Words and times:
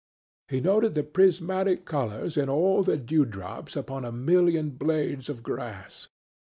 He 0.47 0.61
noted 0.61 0.95
the 0.95 1.03
prismatic 1.03 1.85
colors 1.85 2.35
in 2.35 2.49
all 2.49 2.81
the 2.81 2.97
dewdrops 2.97 3.75
upon 3.75 4.03
a 4.03 4.11
million 4.11 4.71
blades 4.71 5.29
of 5.29 5.43
grass. 5.43 6.07